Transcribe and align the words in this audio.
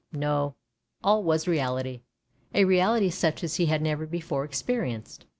No, 0.11 0.55
all 1.03 1.21
was 1.21 1.47
reality— 1.47 2.01
a 2.55 2.65
reality 2.65 3.11
such 3.11 3.43
as 3.43 3.57
he 3.57 3.67
had 3.67 3.83
never 3.83 4.07
before 4.07 4.43
experienced. 4.43 5.27